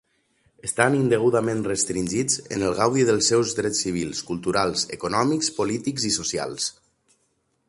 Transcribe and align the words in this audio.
Estan 0.67 0.95
indegudament 0.99 1.61
restringits 1.67 2.39
en 2.57 2.65
el 2.71 2.75
gaudi 2.81 3.05
dels 3.11 3.29
seus 3.35 3.55
drets 3.63 3.85
civils, 3.87 4.25
culturals, 4.33 4.89
econòmics, 4.99 5.55
polítics 5.61 6.13
i 6.13 6.17
socials. 6.21 6.71